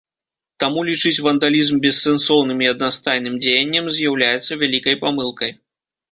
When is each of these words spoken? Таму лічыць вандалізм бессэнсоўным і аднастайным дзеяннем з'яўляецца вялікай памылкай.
Таму 0.61 0.79
лічыць 0.85 1.23
вандалізм 1.25 1.81
бессэнсоўным 1.83 2.63
і 2.65 2.69
аднастайным 2.73 3.35
дзеяннем 3.43 3.85
з'яўляецца 3.97 4.57
вялікай 4.63 4.95
памылкай. 5.05 5.51